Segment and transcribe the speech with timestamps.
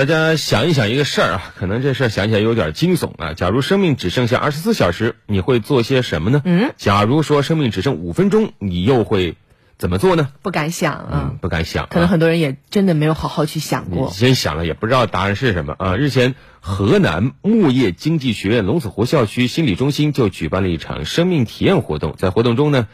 [0.00, 3.34] 大家想一想一个事儿啊，可能这事儿想起来有点惊悚啊。
[3.34, 6.40] 假如生命只剩下二十四小时，你会做些什么呢？
[6.46, 9.36] 嗯，假如说生命只剩五分钟，你又会
[9.76, 10.30] 怎么做呢？
[10.40, 11.88] 不敢想啊，嗯，不敢想、啊。
[11.90, 14.08] 可能很多人也真的没有好好去想过。
[14.10, 15.96] 先想了也不知道答案是什么啊！
[15.96, 22.14] 日前，河南牧业经济学院龙子湖校区心理中心就举办了一场生命体验活动。
[22.16, 22.88] 在活动中呢，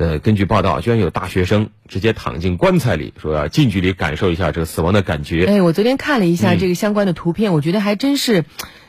[0.00, 5.44] 呃，根据报道，居然有大学生直接躺进棺材里，说要近距离感受一下这个死亡的感觉。
[5.44, 8.46] 哎，我昨天看了一嗯下这个相关的图片，我觉得还真是，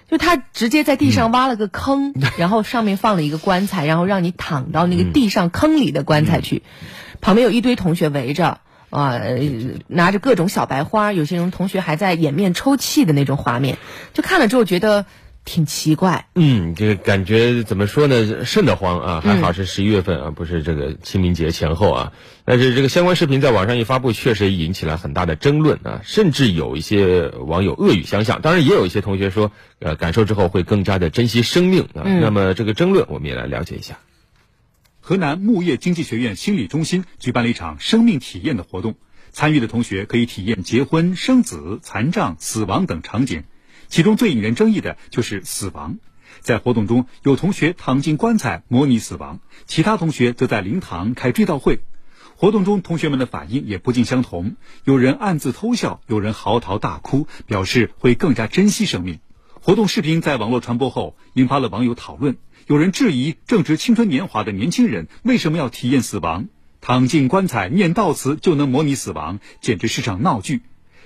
[0.09, 6.63] 就他直接在地嗯上挖了个坑， 然后上面放了一个棺材，然后让你躺到那个地上坑里的棺材嗯去，
[7.19, 8.61] 旁边有一堆同学围着。
[8.89, 9.39] 啊、呃
[9.87, 13.77] 拿着各种小白花，有些人同学还在掩面抽泣的那种画面，
[14.13, 15.05] 就看了之后觉得
[15.43, 16.27] 挺奇怪。
[16.35, 18.45] 嗯，这个感觉怎么说呢？
[18.45, 19.21] 瘆得慌啊！
[19.21, 22.13] 还好是十一月份啊，不是这个清明节前后啊。
[22.45, 28.41] 但是这个相关视频在网上一发布，确实引起了很大的争论啊，甚至有一些网友恶语相向。
[28.41, 32.03] 当然，也有一些同学说，呃，感受之后会更加的珍惜生命啊。
[32.03, 33.97] 那么这个争论，我们也来了解一下。
[34.99, 38.95] 河南牧业经济学院心理中心举办了一场生命体验的活动，
[39.31, 43.43] 参与的同学可以体验结婚、生子、残障、死亡等场景，
[43.91, 45.97] 其中最引人争议的就是死亡。
[46.39, 51.81] 在活动中，有同学躺进棺材模拟死亡，其他同学则在灵堂开追悼会。
[52.37, 59.19] 活动中，同学们的反应也不尽相同，有人暗自偷笑，有人嚎啕大哭，表示会更加珍惜生命。
[59.59, 62.37] 活动视频在网络传播后，引发了网友讨论。
[62.67, 66.47] 有人质疑正值青春年华的年轻人为什么要体验死亡？
[66.79, 70.61] 躺进棺材念悼词就能模拟死亡，简直是场闹剧。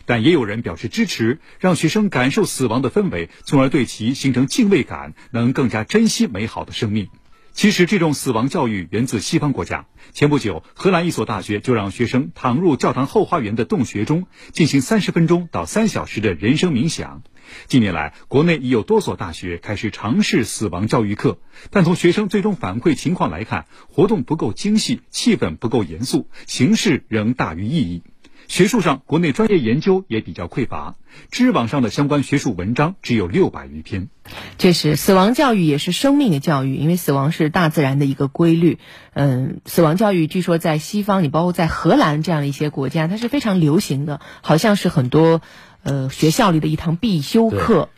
[0.06, 7.09] 但也有人表示支持，让学生感受死亡的氛围，从而对其形成敬畏感，能更加珍惜美好的生命。
[7.53, 9.86] 其实，这种死亡教育源自西方国家。
[10.12, 17.23] 前不久，荷兰一所大学就让学生躺入教堂后花园的洞穴中，进行三十分钟到三小时的人生冥想。
[17.67, 28.03] 近年来，国内已有多所大学开始尝试死亡教育课，但从学生最终反馈情况来看，活动不够精细，气氛不够严肃，形式仍大于意义。
[28.47, 30.95] 学术上，国内专业研究也比较匮乏，
[31.31, 34.09] 知网上的相关学术文章只有六百余篇。
[34.57, 38.79] 确实，死亡教育也是生命的教育，因为死亡是大自然的一个规律。
[39.13, 45.41] 嗯，死亡教育据说在西方，你包括在荷兰这样的一些国家，它是非常流行的，好像是很多
[45.84, 47.89] 呃学校里的一堂必修课。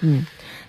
[0.00, 0.26] 嗯。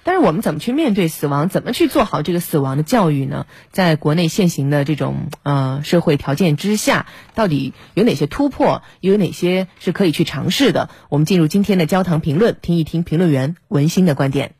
[0.07, 1.49] 但是我们怎么去面对死亡？
[1.49, 3.47] 怎么去做好这个死亡的教育呢？
[3.71, 8.83] 在国内现行的这种呃社会条件之下，到底有哪些突破？
[9.01, 10.91] 有哪些是可以去尝试的？
[11.09, 14.53] 我们进入今天的焦糖评论，听一听评论员文心的观点。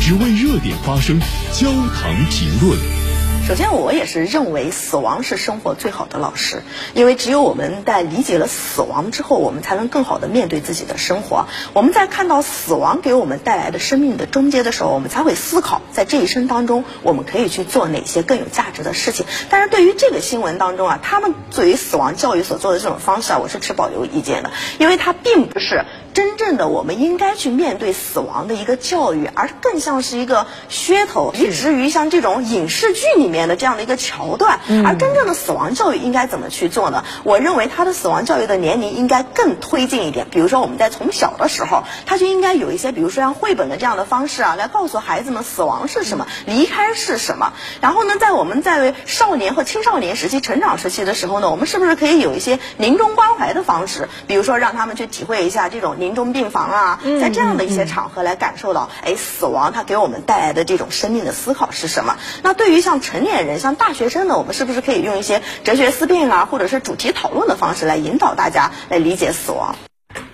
[0.00, 1.18] 只为热点发声，
[1.52, 2.95] 焦糖评论。
[3.44, 6.62] 首先，我也是认为死亡是生活最好的老师，
[6.94, 11.46] 因为只有我们在理解了死亡之后，我们才能更好的面对自己的生活。
[11.72, 19.24] 我们在看到死亡给我们带来的生命的终结的时候，我们才会思考，在这一生当中，我们可以去做哪些更有价值的事情。
[19.48, 25.84] 但是对于这个新闻当中啊，他们对于死亡教育所做的这种方式啊，我是持保留意见的，因为它并不是
[26.16, 34.60] 真正的我们应该去面对死亡的一个教育，而更像是一个噱头，以至于像这种影视剧里面的这样的一个桥段。
[34.86, 37.04] 而真正的死亡教育应该怎么去做呢？
[37.22, 47.52] 我认为他的死亡教育的年龄应该更推进一点，比如说我们在从小的时候，他就应该有一些，比如说像绘本的这样的方式啊，来告诉孩子们死亡是什么，离开是什么。
[47.82, 62.16] 然后呢，在我们在少年和青少年时期、成长时期的时候呢，我们是不是可以有一些临终关怀的方式，比如说让他们去体会一下这种临终病房啊，在这样的一些场合来感受到，哎，死亡它给我们带来的这种生命的思考是什么？
[62.44, 69.74] 那对于像成年人、像大学生呢，我们是不是可以用一些哲学思辨啊，或者是主题讨论的方式来引导大家来理解死亡？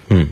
[0.09, 0.29] 嗯，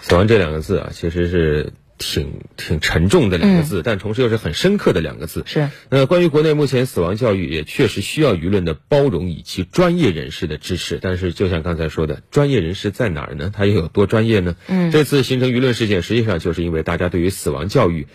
[0.00, 5.42] 死亡这两个字啊，其实是挺挺沉重的两个字，但同时又是很深刻的两个字。
[5.46, 5.68] 是。
[5.90, 10.98] 那关于国内目前死亡教育，也确实需要舆论的包容以及专业人士的支持。
[11.02, 13.52] 但是，就像刚才说的，专业人士在哪儿呢？
[13.54, 14.56] 他又有多专业呢？
[14.68, 18.06] 嗯，这次形成舆论事件，实际上就是因为大家对于死亡教育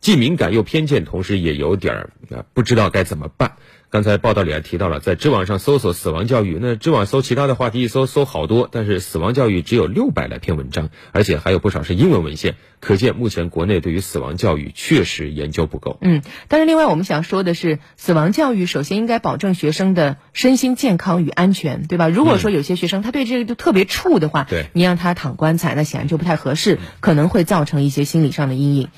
[0.00, 3.56] 既敏感又偏见，同时也有点儿啊不知道该怎么办。
[3.94, 15.96] 刚才报道里还提到了，在知网上搜索死亡教育，那知网搜其他的话题一搜搜好多，但是死亡教育只有六百来篇文章，而且还有不少是英文文献，可见目前国内对于死亡教育确实研究不够。
[16.00, 22.08] 嗯，但是另外我们想说的是，死亡教育首先应该保证学生的身心健康与安全，对吧？
[22.08, 28.88] 如果说有些学生他对这个就特别怵的话，对你让他躺棺材，那显然就不太合适，可能会造成一些心理上的阴影。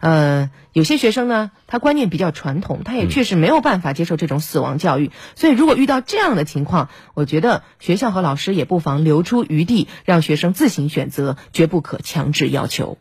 [0.00, 5.10] 呃，有些学生呢，他观念比较传统，他也确实没有办法接受这种死亡教育。
[5.34, 12.98] 所以，如果遇到这样的情况，我觉得学校和老师也不妨留出余地，让学生自行选择，绝不可强制要求。